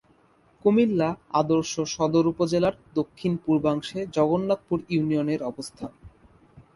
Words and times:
কুমিল্লা 0.65 1.09
আদর্শ 1.33 1.73
সদর 1.87 2.25
উপজেলার 2.27 2.75
দক্ষিণ-পূর্বাংশে 2.95 3.99
জগন্নাথপুর 4.11 4.79
ইউনিয়নের 4.89 5.41
অবস্থান। 5.43 5.91